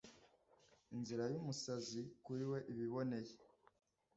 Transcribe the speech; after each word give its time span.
inzira 0.95 1.23
y'umusazi, 1.33 2.01
kuri 2.25 2.43
we 2.51 2.59
iba 2.71 2.83
iboneye 2.87 3.33